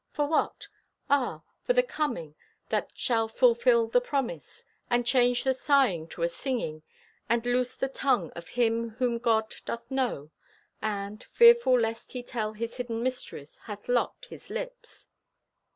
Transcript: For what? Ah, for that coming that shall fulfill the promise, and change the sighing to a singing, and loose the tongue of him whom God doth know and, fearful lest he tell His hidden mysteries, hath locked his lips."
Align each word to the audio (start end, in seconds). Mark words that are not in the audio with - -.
For 0.09 0.25
what? 0.25 0.67
Ah, 1.11 1.43
for 1.61 1.73
that 1.73 1.87
coming 1.87 2.33
that 2.69 2.91
shall 2.95 3.27
fulfill 3.27 3.85
the 3.87 4.01
promise, 4.01 4.63
and 4.89 5.05
change 5.05 5.43
the 5.43 5.53
sighing 5.53 6.07
to 6.07 6.23
a 6.23 6.27
singing, 6.27 6.81
and 7.29 7.45
loose 7.45 7.75
the 7.75 7.87
tongue 7.87 8.31
of 8.31 8.47
him 8.57 8.89
whom 8.97 9.19
God 9.19 9.53
doth 9.63 9.91
know 9.91 10.31
and, 10.81 11.23
fearful 11.25 11.79
lest 11.79 12.13
he 12.13 12.23
tell 12.23 12.53
His 12.53 12.77
hidden 12.77 13.03
mysteries, 13.03 13.59
hath 13.65 13.87
locked 13.87 14.25
his 14.25 14.49
lips." 14.49 15.07